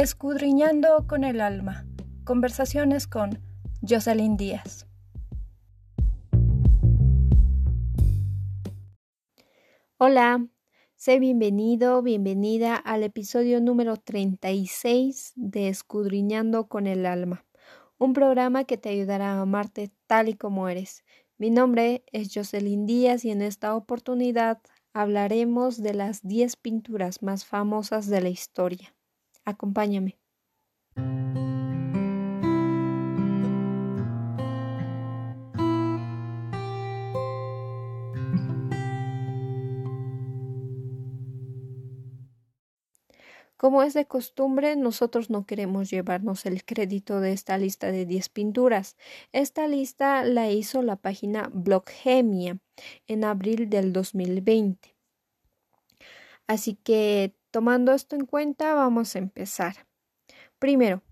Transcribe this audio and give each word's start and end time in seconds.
Escudriñando 0.00 1.08
con 1.08 1.24
el 1.24 1.40
alma. 1.40 1.84
Conversaciones 2.22 3.08
con 3.08 3.42
Jocelyn 3.82 4.36
Díaz. 4.36 4.86
Hola, 9.96 10.46
sé 10.94 11.18
bienvenido, 11.18 12.00
bienvenida 12.00 12.76
al 12.76 13.02
episodio 13.02 13.60
número 13.60 13.96
36 13.96 15.32
de 15.34 15.66
Escudriñando 15.66 16.68
con 16.68 16.86
el 16.86 17.04
alma, 17.04 17.44
un 17.98 18.12
programa 18.12 18.62
que 18.62 18.78
te 18.78 18.90
ayudará 18.90 19.32
a 19.32 19.40
amarte 19.40 19.90
tal 20.06 20.28
y 20.28 20.34
como 20.34 20.68
eres. 20.68 21.04
Mi 21.38 21.50
nombre 21.50 22.04
es 22.12 22.30
Jocelyn 22.32 22.86
Díaz 22.86 23.24
y 23.24 23.32
en 23.32 23.42
esta 23.42 23.74
oportunidad 23.74 24.60
hablaremos 24.92 25.82
de 25.82 25.94
las 25.94 26.22
10 26.22 26.54
pinturas 26.54 27.20
más 27.20 27.44
famosas 27.44 28.06
de 28.06 28.20
la 28.20 28.28
historia. 28.28 28.94
Acompáñame. 29.52 30.18
Como 43.56 43.82
es 43.82 43.94
de 43.94 44.06
costumbre, 44.06 44.76
nosotros 44.76 45.30
no 45.30 45.46
queremos 45.46 45.90
llevarnos 45.90 46.46
el 46.46 46.64
crédito 46.64 47.20
de 47.20 47.32
esta 47.32 47.56
lista 47.56 47.90
de 47.90 48.04
10 48.04 48.28
pinturas. 48.28 48.96
Esta 49.32 49.66
lista 49.66 50.24
la 50.24 50.50
hizo 50.50 50.82
la 50.82 50.96
página 50.96 51.50
Blockgemia 51.52 52.58
en 53.06 53.24
abril 53.24 53.68
del 53.70 53.92
2020. 53.94 54.94
Así 56.46 56.76
que, 56.76 57.34
tomando 57.58 57.92
esto 57.92 58.14
en 58.14 58.24
cuenta, 58.24 58.72
vamos 58.74 59.16
a 59.16 59.18
empezar. 59.18 59.88
Primero, 60.60 61.02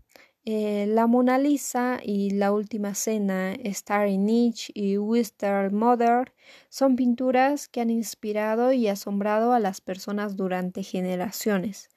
eh, 0.45 0.87
la 0.87 1.09
Mona 1.09 1.39
Lisa 1.39 1.99
y 2.01 2.31
La 2.31 2.53
Última 2.53 2.95
Cena, 2.95 3.57
Starry 3.65 4.17
Niche 4.17 4.71
y 4.73 4.97
Wister 4.97 5.73
Mother 5.73 6.33
son 6.69 6.95
pinturas 6.95 7.67
que 7.67 7.81
han 7.81 7.91
inspirado 7.91 8.73
y 8.73 8.87
asombrado 8.87 9.55
a 9.55 9.59
las 9.59 9.81
personas 9.81 10.37
durante 10.37 10.85
generaciones. 10.85 11.89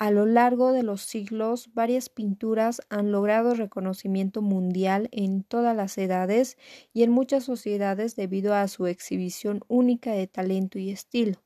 A 0.00 0.10
lo 0.10 0.26
largo 0.26 0.72
de 0.72 0.82
los 0.82 1.02
siglos, 1.02 1.72
varias 1.72 2.08
pinturas 2.08 2.80
han 2.90 3.12
logrado 3.12 3.54
reconocimiento 3.54 4.42
mundial 4.42 5.08
en 5.12 5.44
todas 5.44 5.76
las 5.76 5.96
edades 5.98 6.58
y 6.92 7.04
en 7.04 7.12
muchas 7.12 7.44
sociedades 7.44 8.16
debido 8.16 8.54
a 8.54 8.66
su 8.66 8.88
exhibición 8.88 9.60
única 9.68 10.10
de 10.10 10.26
talento 10.26 10.80
y 10.80 10.90
estilo. 10.90 11.43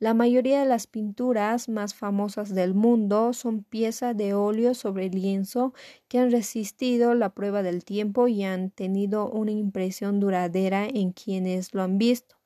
La 0.00 0.14
mayoría 0.14 0.60
de 0.60 0.66
las 0.66 0.86
pinturas 0.86 1.68
más 1.68 1.94
famosas 1.94 2.54
del 2.54 2.74
mundo 2.74 3.32
son 3.32 3.64
piezas 3.64 4.16
de 4.16 4.32
óleo 4.34 4.74
sobre 4.74 5.08
lienzo 5.08 5.72
que 6.08 6.18
han 6.18 6.30
resistido 6.30 7.14
la 7.14 7.30
prueba 7.34 7.62
del 7.64 7.84
tiempo 7.84 8.28
y 8.28 8.44
han 8.44 8.70
tenido 8.70 9.28
una 9.30 9.50
impresión 9.50 10.20
duradera 10.20 10.86
en 10.86 11.10
quienes 11.12 11.74
lo 11.74 11.82
han 11.82 11.98
visto. 11.98 12.36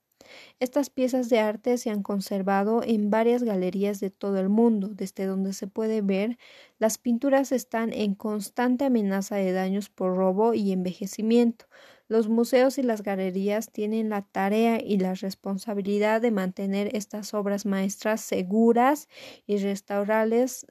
Estas 0.60 0.90
piezas 0.90 1.28
de 1.30 1.40
arte 1.40 1.78
se 1.78 1.90
han 1.90 2.02
conservado 2.02 2.82
en 2.84 3.10
varias 3.10 3.42
galerías 3.42 4.00
de 4.00 4.10
todo 4.10 4.38
el 4.38 4.48
mundo. 4.48 4.88
Desde 4.88 5.26
donde 5.26 5.52
se 5.52 5.66
puede 5.68 6.02
ver, 6.02 6.38
las 6.78 6.98
pinturas 6.98 7.52
están 7.52 7.92
en 7.92 8.14
constante 8.14 8.84
amenaza 8.86 9.36
de 9.36 9.52
daños 9.52 9.90
por 9.90 10.16
robo 10.16 10.54
y 10.54 10.72
envejecimiento. 10.72 11.66
Los 12.12 12.28
museos 12.28 12.76
y 12.76 12.82
las 12.82 13.02
galerías 13.02 13.72
tienen 13.72 14.10
la 14.10 14.20
tarea 14.20 14.78
y 14.82 14.98
la 14.98 15.14
responsabilidad 15.14 16.20
de 16.20 16.30
mantener 16.30 16.94
estas 16.94 17.32
obras 17.32 17.64
maestras 17.64 18.20
seguras 18.20 19.08
y 19.46 19.56
restaurarlas, 19.56 20.66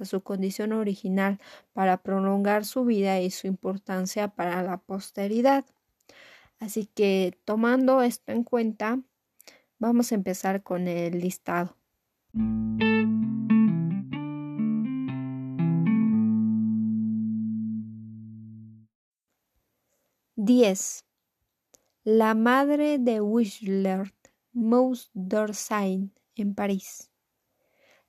a 0.00 0.04
su 0.04 0.20
condición 0.24 0.72
original 0.72 1.38
para 1.72 2.02
prolongar 2.02 2.64
su 2.64 2.84
vida 2.84 3.20
y 3.20 3.30
su 3.30 3.46
importancia 3.46 4.26
para 4.34 4.64
la 4.64 4.78
posteridad. 4.78 5.64
Así 6.58 6.86
que 6.86 7.38
tomando 7.44 8.02
esto 8.02 8.32
en 8.32 8.42
cuenta, 8.42 8.98
vamos 9.78 10.10
a 10.10 10.16
empezar 10.16 10.64
con 10.64 10.88
el 10.88 11.20
listado. 11.20 11.76
10. 20.44 21.04
La 22.02 22.34
madre 22.34 22.98
de 22.98 23.20
Whistler, 23.20 24.12
Mousse 24.52 25.08
d'Orsay, 25.14 26.10
en 26.34 26.54
París. 26.56 27.12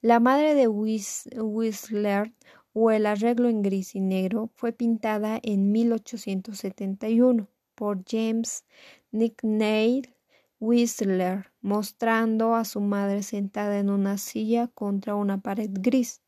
La 0.02 0.20
madre 0.20 0.56
de 0.56 0.68
Whistler, 0.68 2.34
o 2.74 2.90
el 2.90 3.06
arreglo 3.06 3.50
en 3.50 3.62
gris 3.62 3.94
y 3.94 4.00
negro, 4.00 4.50
fue 4.56 4.72
pintada 4.72 5.40
en 5.44 5.72
1871 5.72 7.48
por 7.76 8.04
James 8.04 8.66
Nicknell 9.12 10.16
Whistler, 10.60 11.52
mostrando 11.62 12.56
a 12.56 12.66
su 12.66 12.82
madre 12.82 13.22
sentada 13.22 13.78
en 13.78 13.92
una 13.92 14.18
silla 14.18 14.70
contra 14.74 15.14
una 15.14 15.40
pared 15.40 15.70
gris. 15.72 16.24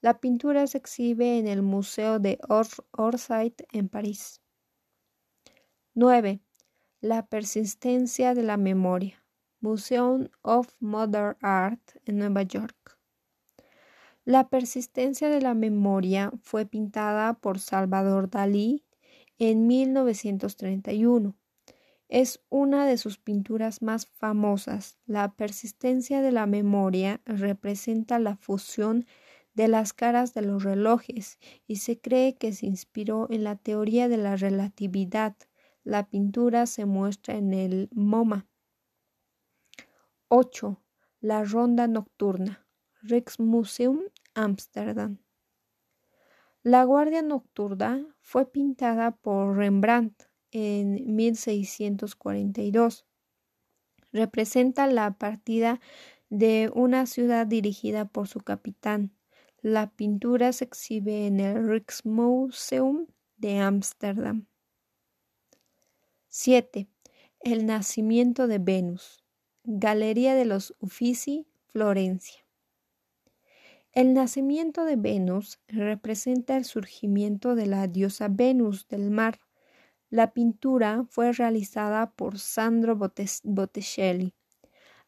La 0.00 0.18
pintura 0.18 0.66
se 0.66 0.78
exhibe 0.78 1.38
en 1.38 1.46
el 1.46 1.62
Museo 1.62 2.18
de 2.18 2.40
Orsay 2.90 3.54
en 3.70 3.88
París. 3.88 4.40
9. 5.96 6.40
La 7.00 7.24
persistencia 7.24 8.34
de 8.34 8.42
la 8.42 8.56
memoria. 8.56 9.24
Museum 9.60 10.28
of 10.42 10.74
Modern 10.80 11.36
Art 11.40 11.80
en 12.04 12.18
Nueva 12.18 12.42
York. 12.42 12.98
La 14.24 14.48
persistencia 14.48 15.28
de 15.28 15.40
la 15.40 15.54
memoria 15.54 16.32
fue 16.42 16.66
pintada 16.66 17.34
por 17.34 17.60
Salvador 17.60 18.28
Dalí 18.28 18.82
en 19.38 19.68
1931. 19.68 21.36
Es 22.08 22.40
una 22.48 22.86
de 22.86 22.98
sus 22.98 23.18
pinturas 23.18 23.80
más 23.80 24.06
famosas. 24.06 24.98
La 25.06 25.36
persistencia 25.36 26.22
de 26.22 26.32
la 26.32 26.46
memoria 26.46 27.20
representa 27.24 28.18
la 28.18 28.34
fusión 28.34 29.06
de 29.54 29.68
las 29.68 29.92
caras 29.92 30.34
de 30.34 30.42
los 30.42 30.64
relojes 30.64 31.38
y 31.68 31.76
se 31.76 32.00
cree 32.00 32.34
que 32.34 32.52
se 32.52 32.66
inspiró 32.66 33.28
en 33.30 33.44
la 33.44 33.54
teoría 33.54 34.08
de 34.08 34.16
la 34.16 34.34
relatividad. 34.34 35.36
La 35.84 36.08
pintura 36.08 36.64
se 36.64 36.86
muestra 36.86 37.36
en 37.36 37.52
el 37.52 37.90
MoMA. 37.92 38.48
8. 40.28 40.82
La 41.20 41.44
ronda 41.44 41.86
nocturna. 41.86 42.66
Rijksmuseum, 43.02 44.00
Ámsterdam. 44.34 45.18
La 46.62 46.84
Guardia 46.84 47.20
Nocturna 47.20 48.06
fue 48.22 48.50
pintada 48.50 49.10
por 49.10 49.58
Rembrandt 49.58 50.30
en 50.50 51.14
1642. 51.14 53.04
Representa 54.10 54.86
la 54.86 55.18
partida 55.18 55.80
de 56.30 56.70
una 56.74 57.04
ciudad 57.04 57.46
dirigida 57.46 58.06
por 58.06 58.28
su 58.28 58.40
capitán. 58.40 59.14
La 59.60 59.90
pintura 59.90 60.54
se 60.54 60.64
exhibe 60.64 61.26
en 61.26 61.40
el 61.40 61.68
Rijksmuseum 61.68 63.08
de 63.36 63.58
Ámsterdam. 63.58 64.46
7. 66.36 66.88
El 67.38 67.64
nacimiento 67.64 68.48
de 68.48 68.58
Venus. 68.58 69.22
Galería 69.62 70.34
de 70.34 70.44
los 70.44 70.74
Uffizi, 70.80 71.46
Florencia. 71.68 72.44
El 73.92 74.14
nacimiento 74.14 74.84
de 74.84 74.96
Venus 74.96 75.60
representa 75.68 76.56
el 76.56 76.64
surgimiento 76.64 77.54
de 77.54 77.66
la 77.66 77.86
diosa 77.86 78.26
Venus 78.28 78.88
del 78.88 79.12
mar. 79.12 79.38
La 80.10 80.32
pintura 80.32 81.06
fue 81.08 81.30
realizada 81.30 82.10
por 82.10 82.40
Sandro 82.40 82.96
Botticelli 82.96 84.34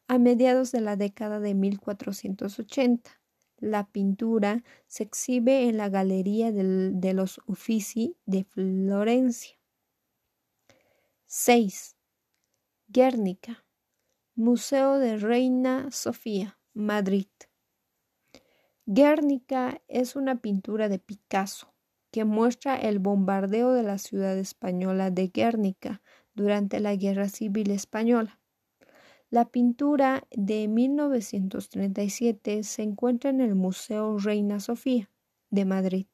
a 0.07 0.19
mediados 0.19 0.71
de 0.71 0.79
la 0.79 0.95
década 0.95 1.41
de 1.41 1.55
1480. 1.55 3.11
La 3.57 3.85
pintura 3.85 4.63
se 4.87 5.03
exhibe 5.03 5.67
en 5.67 5.75
la 5.75 5.89
Galería 5.89 6.53
de 6.53 7.13
los 7.13 7.41
Uffizi 7.47 8.15
de 8.25 8.45
Florencia. 8.45 9.56
6. 11.29 11.97
Guernica, 12.87 13.65
Museo 14.35 14.97
de 14.97 15.17
Reina 15.17 15.91
Sofía, 15.91 16.57
Madrid. 16.73 17.27
Guernica 18.85 19.81
es 19.89 20.15
una 20.15 20.39
pintura 20.39 20.87
de 20.87 20.99
Picasso 20.99 21.73
que 22.11 22.23
muestra 22.23 22.77
el 22.77 22.99
bombardeo 22.99 23.73
de 23.73 23.83
la 23.83 23.97
ciudad 23.97 24.37
española 24.37 25.11
de 25.11 25.27
Guernica 25.27 26.01
durante 26.33 26.79
la 26.79 26.95
Guerra 26.95 27.27
Civil 27.27 27.71
Española. 27.71 28.39
La 29.29 29.43
pintura 29.43 30.25
de 30.31 30.69
1937 30.69 32.63
se 32.63 32.83
encuentra 32.83 33.31
en 33.31 33.41
el 33.41 33.53
Museo 33.53 34.17
Reina 34.17 34.61
Sofía 34.61 35.11
de 35.49 35.65
Madrid. 35.65 36.07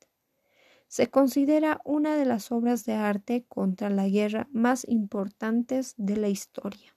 Se 0.94 1.10
considera 1.10 1.82
una 1.86 2.16
de 2.16 2.24
las 2.24 2.52
obras 2.52 2.86
de 2.86 2.94
arte 2.94 3.46
contra 3.48 3.90
la 3.90 4.08
guerra 4.08 4.48
más 4.52 4.88
importantes 4.88 5.96
de 5.98 6.18
la 6.18 6.30
historia. 6.30 6.96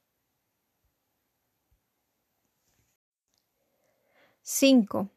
5. 4.42 5.08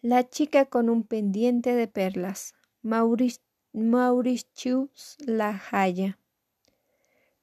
La 0.00 0.26
chica 0.30 0.64
con 0.64 0.88
un 0.88 1.02
pendiente 1.02 1.74
de 1.74 1.88
perlas. 1.88 2.54
Mauritius 2.80 3.36
La 5.26 5.62
Haya. 5.70 6.18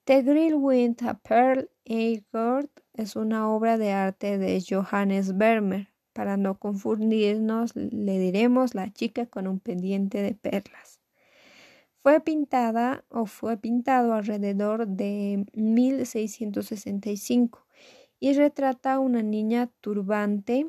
The 0.05 0.23
Grill 0.23 0.55
with 0.55 1.03
a 1.07 1.19
Pearl 1.19 1.69
Earth 1.85 2.81
es 2.93 3.15
una 3.15 3.47
obra 3.47 3.77
de 3.77 3.91
arte 3.91 4.39
de 4.39 4.59
Johannes 4.67 5.37
Vermeer. 5.37 5.92
Para 6.13 6.37
no 6.37 6.59
confundirnos, 6.59 7.75
le 7.75 8.19
diremos 8.19 8.75
la 8.75 8.93
chica 8.93 9.25
con 9.25 9.47
un 9.47 9.59
pendiente 9.59 10.21
de 10.21 10.35
perlas. 10.35 10.99
Fue 12.03 12.19
pintada 12.19 13.03
o 13.09 13.25
fue 13.25 13.57
pintado 13.57 14.13
alrededor 14.13 14.87
de 14.87 15.45
1665 15.53 17.65
y 18.19 18.33
retrata 18.33 18.93
a 18.93 18.99
una 18.99 19.23
niña 19.23 19.71
turbante 19.81 20.67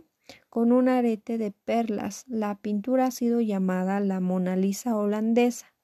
con 0.48 0.72
un 0.72 0.88
arete 0.88 1.36
de 1.36 1.50
perlas. 1.50 2.24
La 2.28 2.56
pintura 2.56 3.06
ha 3.06 3.10
sido 3.10 3.40
llamada 3.40 4.00
la 4.00 4.20
Mona 4.20 4.56
Lisa 4.56 4.96
holandesa, 4.96 5.74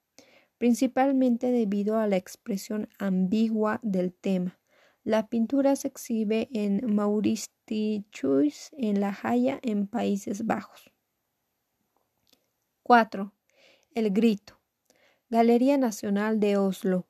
principalmente 0.57 1.51
debido 1.51 1.97
a 1.97 2.07
la 2.07 2.15
expresión 2.15 2.87
ambigua 2.97 3.79
del 3.83 4.13
tema. 4.13 4.60
La 5.03 5.29
pintura 5.29 5.75
se 5.75 5.87
exhibe 5.87 6.47
en 6.53 6.93
Mauritius, 6.93 8.69
en 8.73 8.99
La 9.01 9.17
Haya, 9.23 9.59
en 9.63 9.87
Países 9.87 10.45
Bajos. 10.45 10.91
4. 12.83 13.33
El 13.95 14.11
Grito. 14.11 14.59
Galería 15.29 15.79
Nacional 15.79 16.39
de 16.39 16.57
Oslo. 16.57 17.07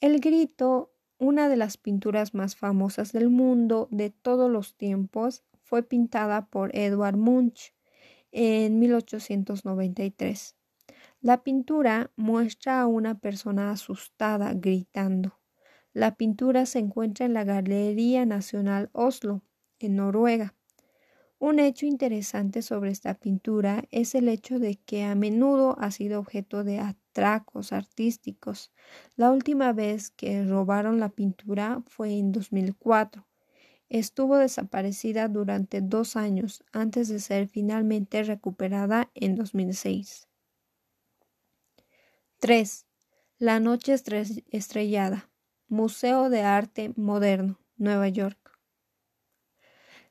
El 0.00 0.18
Grito, 0.20 0.94
una 1.18 1.50
de 1.50 1.58
las 1.58 1.76
pinturas 1.76 2.32
más 2.32 2.56
famosas 2.56 3.12
del 3.12 3.28
mundo 3.28 3.88
de 3.90 4.08
todos 4.08 4.50
los 4.50 4.76
tiempos, 4.76 5.44
fue 5.62 5.82
pintada 5.82 6.46
por 6.46 6.74
Edward 6.74 7.18
Munch 7.18 7.74
en 8.32 8.78
1893. 8.78 10.56
La 11.20 11.42
pintura 11.42 12.12
muestra 12.16 12.80
a 12.80 12.86
una 12.86 13.18
persona 13.18 13.72
asustada 13.72 14.54
gritando. 14.54 15.35
La 15.96 16.14
pintura 16.14 16.66
se 16.66 16.78
encuentra 16.78 17.24
en 17.24 17.32
la 17.32 17.44
Galería 17.44 18.26
Nacional 18.26 18.90
Oslo, 18.92 19.40
en 19.78 19.96
Noruega. 19.96 20.54
Un 21.38 21.58
hecho 21.58 21.86
interesante 21.86 22.60
sobre 22.60 22.90
esta 22.90 23.14
pintura 23.14 23.82
es 23.90 24.14
el 24.14 24.28
hecho 24.28 24.58
de 24.58 24.74
que 24.74 25.04
a 25.04 25.14
menudo 25.14 25.74
ha 25.80 25.90
sido 25.90 26.20
objeto 26.20 26.64
de 26.64 26.80
atracos 26.80 27.72
artísticos. 27.72 28.72
La 29.16 29.30
última 29.30 29.72
vez 29.72 30.10
que 30.10 30.44
robaron 30.44 31.00
la 31.00 31.08
pintura 31.08 31.82
fue 31.86 32.18
en 32.18 32.30
2004. 32.30 33.26
Estuvo 33.88 34.36
desaparecida 34.36 35.28
durante 35.28 35.80
dos 35.80 36.14
años 36.14 36.62
antes 36.72 37.08
de 37.08 37.20
ser 37.20 37.48
finalmente 37.48 38.22
recuperada 38.22 39.10
en 39.14 39.34
2006. 39.34 40.28
3. 42.38 42.86
La 43.38 43.60
noche 43.60 43.94
estrellada. 44.50 45.30
Museo 45.68 46.30
de 46.30 46.42
Arte 46.42 46.92
Moderno, 46.94 47.58
Nueva 47.76 48.06
York. 48.06 48.56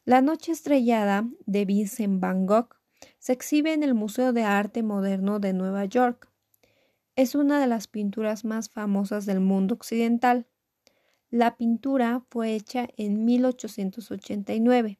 La 0.04 0.19
Noche 0.19 0.52
Estrellada 0.52 1.30
de 1.46 1.63
Vincent 1.63 2.19
Van 2.19 2.46
Gogh 2.46 2.75
se 3.19 3.31
exhibe 3.31 3.72
en 3.72 3.81
el 3.81 3.94
Museo 3.94 4.34
de 4.34 4.44
Arte 4.44 4.84
Moderno 4.84 5.40
de 5.40 5.54
Nueva 5.54 5.86
York. 5.86 6.30
Es 7.16 7.36
una 7.36 7.57
de 7.62 7.68
las 7.68 7.88
pinturas 7.88 8.44
más 8.44 8.69
famosas 8.69 9.25
del 9.25 9.40
mundo 9.40 9.75
occidental. 9.75 10.46
La 11.30 11.56
pintura 11.56 12.25
fue 12.30 12.54
hecha 12.54 12.90
en 12.98 13.24
1889 13.24 15.00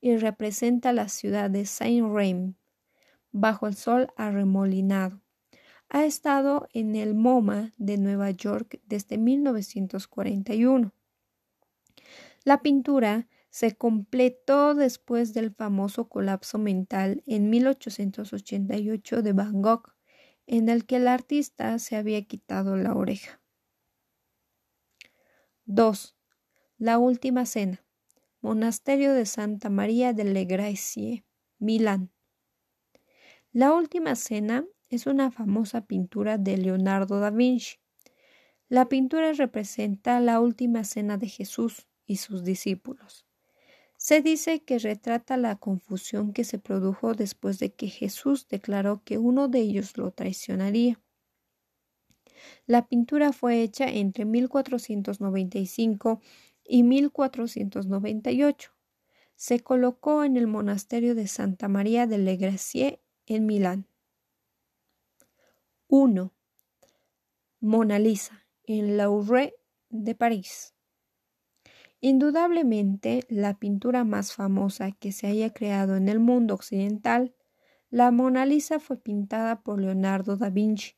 y 0.00 0.16
representa 0.16 0.92
la 0.92 1.08
ciudad 1.08 1.50
de 1.50 1.66
Saint-Remy 1.66 2.56
bajo 3.30 3.68
el 3.68 3.76
sol 3.76 4.08
arremolinado 4.16 5.23
ha 5.88 6.04
estado 6.04 6.68
en 6.72 6.96
el 6.96 7.14
MoMA 7.14 7.72
de 7.76 7.98
Nueva 7.98 8.30
York 8.30 8.80
desde 8.86 9.18
1941. 9.18 10.92
La 12.44 12.62
pintura 12.62 13.28
se 13.50 13.76
completó 13.76 14.74
después 14.74 15.32
del 15.32 15.52
famoso 15.54 16.08
colapso 16.08 16.58
mental 16.58 17.22
en 17.26 17.50
1888 17.50 19.22
de 19.22 19.32
Van 19.32 19.62
Gogh, 19.62 19.94
en 20.46 20.68
el 20.68 20.84
que 20.84 20.96
el 20.96 21.08
artista 21.08 21.78
se 21.78 21.96
había 21.96 22.22
quitado 22.24 22.76
la 22.76 22.94
oreja. 22.94 23.40
2. 25.66 26.16
La 26.78 26.98
Última 26.98 27.46
Cena. 27.46 27.82
Monasterio 28.40 29.14
de 29.14 29.24
Santa 29.24 29.70
María 29.70 30.12
delle 30.12 30.44
Grazie, 30.44 31.24
Milán. 31.58 32.10
La 33.52 33.72
Última 33.72 34.16
Cena 34.16 34.66
es 34.94 35.06
una 35.06 35.30
famosa 35.30 35.86
pintura 35.86 36.38
de 36.38 36.56
Leonardo 36.56 37.20
da 37.20 37.30
Vinci. 37.30 37.76
La 38.68 38.88
pintura 38.88 39.32
representa 39.32 40.20
la 40.20 40.40
última 40.40 40.84
cena 40.84 41.18
de 41.18 41.28
Jesús 41.28 41.86
y 42.06 42.16
sus 42.16 42.44
discípulos. 42.44 43.26
Se 43.96 44.20
dice 44.20 44.62
que 44.62 44.78
retrata 44.78 45.36
la 45.36 45.56
confusión 45.56 46.32
que 46.32 46.44
se 46.44 46.58
produjo 46.58 47.14
después 47.14 47.58
de 47.58 47.72
que 47.72 47.88
Jesús 47.88 48.48
declaró 48.48 49.02
que 49.04 49.18
uno 49.18 49.48
de 49.48 49.60
ellos 49.60 49.96
lo 49.96 50.10
traicionaría. 50.10 51.00
La 52.66 52.86
pintura 52.86 53.32
fue 53.32 53.62
hecha 53.62 53.86
entre 53.88 54.24
1495 54.24 56.20
y 56.64 56.82
1498. 56.82 58.70
Se 59.36 59.60
colocó 59.60 60.24
en 60.24 60.36
el 60.36 60.46
monasterio 60.46 61.14
de 61.14 61.26
Santa 61.26 61.68
María 61.68 62.06
de 62.06 62.36
Gracie 62.36 63.00
en 63.26 63.46
Milán. 63.46 63.86
1. 65.88 66.32
Mona 67.60 67.98
Lisa 67.98 68.46
en 68.66 68.96
Louvre 68.96 69.54
de 69.90 70.14
París. 70.14 70.74
Indudablemente 72.00 73.26
la 73.28 73.58
pintura 73.58 74.02
más 74.02 74.32
famosa 74.32 74.92
que 74.92 75.12
se 75.12 75.26
haya 75.26 75.52
creado 75.52 75.96
en 75.96 76.08
el 76.08 76.20
mundo 76.20 76.54
occidental, 76.54 77.34
la 77.90 78.10
Mona 78.10 78.46
Lisa 78.46 78.80
fue 78.80 78.96
pintada 78.96 79.60
por 79.62 79.78
Leonardo 79.78 80.38
da 80.38 80.48
Vinci 80.48 80.94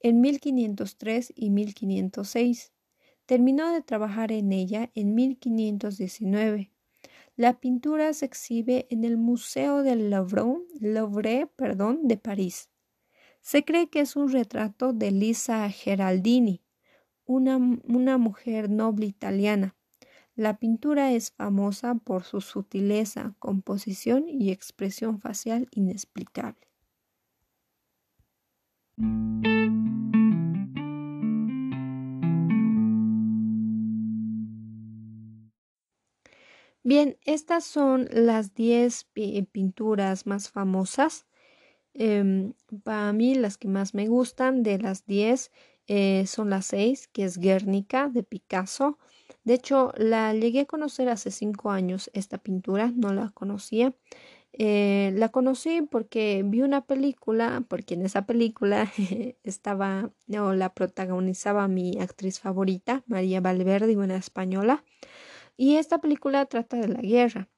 en 0.00 0.22
1503 0.22 1.34
y 1.36 1.50
1506. 1.50 2.72
Terminó 3.26 3.70
de 3.70 3.82
trabajar 3.82 4.32
en 4.32 4.50
ella 4.50 4.90
en 4.94 5.14
1519. 5.14 6.72
La 7.36 7.60
pintura 7.60 8.14
se 8.14 8.24
exhibe 8.24 8.86
en 8.88 9.04
el 9.04 9.18
Museo 9.18 9.82
del 9.82 10.08
Louvre, 10.08 10.64
Louvre 10.80 11.50
de 12.02 12.16
París. 12.16 12.70
Se 13.46 13.64
cree 13.64 13.88
que 13.88 14.00
es 14.00 14.16
un 14.16 14.32
retrato 14.32 14.92
de 14.92 15.12
Lisa 15.12 15.70
Geraldini, 15.70 16.64
una, 17.26 17.58
una 17.84 18.18
mujer 18.18 18.68
noble 18.68 19.06
italiana. 19.06 19.76
La 20.34 20.58
pintura 20.58 21.12
es 21.12 21.30
famosa 21.30 21.94
por 21.94 22.24
su 22.24 22.40
sutileza, 22.40 23.36
composición 23.38 24.28
y 24.28 24.50
expresión 24.50 25.20
facial 25.20 25.68
inexplicable. 25.70 26.66
Bien, 36.82 37.16
estas 37.22 37.64
son 37.64 38.08
las 38.10 38.54
10 38.54 39.04
pinturas 39.52 40.26
más 40.26 40.50
famosas 40.50 41.26
Em, 41.98 42.52
para 42.84 43.12
mí 43.14 43.34
las 43.34 43.56
que 43.56 43.68
más 43.68 43.94
me 43.94 44.06
gustan 44.06 44.62
de 44.62 44.78
las 44.78 45.06
10 45.06 45.50
eh, 45.86 46.26
son 46.26 46.50
las 46.50 46.66
6, 46.66 47.08
que 47.08 47.24
es 47.24 47.38
Guernica 47.38 48.08
de 48.08 48.22
Picasso. 48.22 48.98
De 49.44 49.54
hecho, 49.54 49.92
la 49.96 50.34
llegué 50.34 50.60
a 50.60 50.66
conocer 50.66 51.08
hace 51.08 51.30
5 51.30 51.70
años, 51.70 52.10
esta 52.12 52.38
pintura, 52.38 52.92
no 52.94 53.14
la 53.14 53.30
conocía. 53.30 53.94
Eh, 54.52 55.12
la 55.16 55.30
conocí 55.30 55.82
porque 55.82 56.42
vi 56.44 56.62
una 56.62 56.84
película, 56.86 57.64
porque 57.68 57.94
en 57.94 58.02
esa 58.02 58.26
película 58.26 58.90
estaba 59.44 60.10
o 60.38 60.52
la 60.52 60.74
protagonizaba 60.74 61.68
mi 61.68 61.98
actriz 62.00 62.40
favorita, 62.40 63.04
María 63.06 63.40
Valverde, 63.40 63.96
una 63.96 64.16
española. 64.16 64.84
Y 65.56 65.76
esta 65.76 65.98
película 65.98 66.44
trata 66.46 66.76
de 66.78 66.88
la 66.88 67.00
guerra 67.00 67.48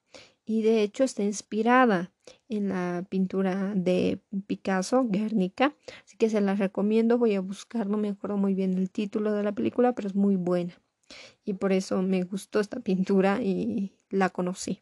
y 0.45 0.61
de 0.61 0.83
hecho 0.83 1.03
está 1.03 1.23
inspirada 1.23 2.11
en 2.49 2.69
la 2.69 3.05
pintura 3.09 3.73
de 3.75 4.19
Picasso, 4.47 5.05
Guernica, 5.07 5.75
así 6.03 6.17
que 6.17 6.29
se 6.29 6.41
la 6.41 6.55
recomiendo, 6.55 7.17
voy 7.17 7.35
a 7.35 7.41
buscar, 7.41 7.87
no 7.87 7.97
me 7.97 8.09
acuerdo 8.09 8.37
muy 8.37 8.53
bien 8.53 8.77
el 8.77 8.89
título 8.91 9.33
de 9.33 9.43
la 9.43 9.53
película, 9.53 9.93
pero 9.93 10.07
es 10.07 10.15
muy 10.15 10.35
buena 10.35 10.73
y 11.45 11.53
por 11.53 11.71
eso 11.71 12.01
me 12.01 12.23
gustó 12.23 12.59
esta 12.59 12.79
pintura 12.79 13.41
y 13.41 13.93
la 14.09 14.29
conocí. 14.29 14.81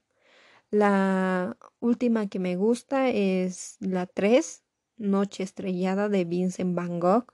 La 0.69 1.57
última 1.79 2.27
que 2.27 2.39
me 2.39 2.55
gusta 2.55 3.09
es 3.09 3.77
la 3.79 4.05
3, 4.05 4.63
Noche 4.97 5.43
Estrellada 5.43 6.09
de 6.09 6.25
Vincent 6.25 6.75
Van 6.75 6.99
Gogh. 6.99 7.25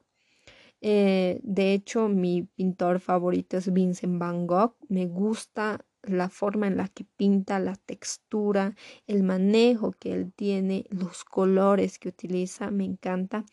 Eh, 0.82 1.40
de 1.44 1.74
hecho, 1.74 2.10
mi 2.10 2.44
pintor 2.44 3.00
favorito 3.00 3.58
es 3.58 3.72
Vincent 3.72 4.20
Van 4.20 4.46
Gogh. 4.46 4.76
Me 4.88 5.08
gusta 5.08 5.84
la 6.04 6.30
forma 6.30 6.68
en 6.68 6.78
la 6.78 6.88
que 6.90 7.06
pinta, 7.06 7.60
la 7.60 7.76
textura, 7.76 8.76
el 9.08 9.24
manejo 9.24 9.94
que 9.94 10.14
él 10.14 10.34
tiene, 10.34 10.86
los 10.90 11.24
colores 11.24 12.00
que 12.00 12.10
utiliza, 12.10 12.72
me 12.72 12.86
encanta. 12.86 13.46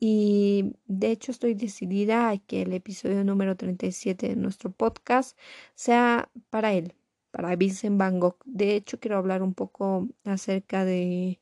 Y 0.00 0.74
de 0.86 1.10
hecho 1.10 1.32
estoy 1.32 1.54
decidida 1.54 2.30
a 2.30 2.38
que 2.38 2.62
el 2.62 2.72
episodio 2.72 3.24
número 3.24 3.56
37 3.56 4.28
de 4.28 4.36
nuestro 4.36 4.70
podcast 4.70 5.36
sea 5.74 6.30
para 6.50 6.72
él, 6.74 6.94
para 7.32 7.56
Vincent 7.56 7.98
Van 7.98 8.20
Gogh. 8.20 8.38
De 8.44 8.76
hecho 8.76 9.00
quiero 9.00 9.18
hablar 9.18 9.42
un 9.42 9.54
poco 9.54 10.08
acerca 10.24 10.84
de 10.84 11.40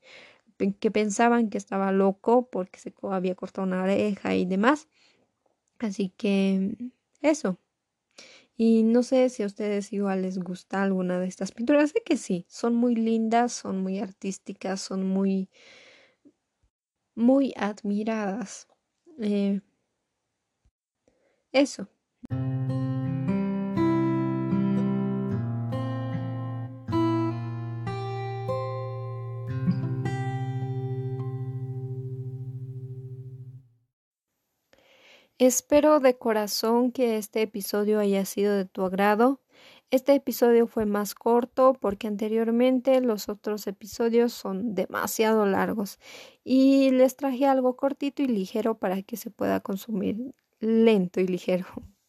que 0.80 0.90
pensaban 0.90 1.50
que 1.50 1.58
estaba 1.58 1.92
loco 1.92 2.48
porque 2.50 2.78
se 2.78 2.94
había 3.02 3.34
cortado 3.34 3.66
una 3.66 3.82
oreja 3.82 4.34
y 4.34 4.46
demás. 4.46 4.88
Así 5.78 6.10
que 6.16 6.76
eso. 7.20 7.58
Y 8.56 8.82
no 8.84 9.02
sé 9.02 9.28
si 9.28 9.42
a 9.42 9.46
ustedes 9.46 9.92
igual 9.92 10.22
les 10.22 10.38
gusta 10.38 10.82
alguna 10.82 11.18
de 11.20 11.26
estas 11.28 11.52
pinturas. 11.52 11.90
Sé 11.90 12.02
que 12.04 12.16
sí, 12.16 12.46
son 12.48 12.74
muy 12.74 12.94
lindas, 12.96 13.52
son 13.52 13.80
muy 13.82 13.98
artísticas, 13.98 14.80
son 14.80 15.06
muy, 15.06 15.50
muy 17.16 17.52
admiradas. 17.56 18.68
Eh, 19.18 19.60
eso. 21.52 21.88
Espero 35.38 36.00
de 36.00 36.16
corazón 36.16 36.92
que 36.92 37.18
este 37.18 37.42
episodio 37.42 37.98
haya 37.98 38.24
sido 38.24 38.54
de 38.56 38.64
tu 38.64 38.82
agrado. 38.86 39.42
Este 39.90 40.14
episodio 40.14 40.66
fue 40.66 40.86
más 40.86 41.14
corto 41.14 41.74
porque 41.78 42.06
anteriormente 42.06 43.02
los 43.02 43.28
otros 43.28 43.66
episodios 43.66 44.32
son 44.32 44.74
demasiado 44.74 45.44
largos 45.44 45.98
y 46.42 46.90
les 46.90 47.16
traje 47.16 47.44
algo 47.44 47.76
cortito 47.76 48.22
y 48.22 48.28
ligero 48.28 48.78
para 48.78 49.02
que 49.02 49.18
se 49.18 49.30
pueda 49.30 49.60
consumir 49.60 50.34
lento 50.58 51.20
y 51.20 51.26
ligero, 51.26 51.66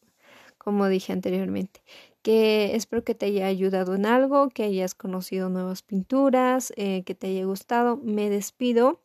como 0.57 0.87
dije 0.87 1.11
anteriormente. 1.11 1.83
Que 2.21 2.75
espero 2.77 3.03
que 3.03 3.13
te 3.13 3.25
haya 3.25 3.47
ayudado 3.47 3.95
en 3.95 4.05
algo, 4.05 4.47
que 4.49 4.63
hayas 4.63 4.95
conocido 4.95 5.49
nuevas 5.49 5.81
pinturas, 5.81 6.71
eh, 6.77 7.03
que 7.03 7.13
te 7.13 7.27
haya 7.27 7.43
gustado. 7.45 7.97
Me 7.97 8.29
despido. 8.29 9.01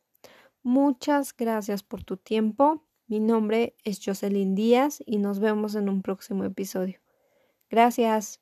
Muchas 0.63 1.37
gracias 1.37 1.83
por 1.83 2.05
tu 2.05 2.17
tiempo. 2.17 2.85
Mi 3.13 3.21
nombre 3.21 3.77
es 3.85 4.01
Jocelyn 4.03 4.55
Díaz 4.55 5.03
y 5.05 5.19
nos 5.19 5.39
vemos 5.39 5.75
en 5.75 5.91
un 5.91 6.01
próximo 6.01 6.45
episodio. 6.45 6.99
Gracias. 7.69 8.42